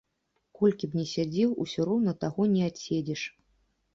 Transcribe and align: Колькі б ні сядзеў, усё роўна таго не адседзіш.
Колькі 0.59 0.87
б 0.93 0.99
ні 0.99 1.03
сядзеў, 1.09 1.51
усё 1.65 1.85
роўна 1.89 2.11
таго 2.23 2.47
не 2.53 2.63
адседзіш. 2.69 3.21